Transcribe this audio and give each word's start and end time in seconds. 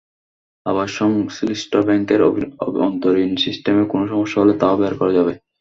আবার 0.65 0.87
সংশ্লিষ্ট 0.99 1.73
ব্যাংকের 1.87 2.21
অভ্যন্তরীণ 2.61 3.31
সিস্টেমে 3.37 3.83
কোনো 3.85 4.05
সমস্যা 4.07 4.37
হলে 4.41 4.53
তাও 4.61 4.75
বের 4.77 4.93
করা 4.99 5.11
যাবে। 5.17 5.33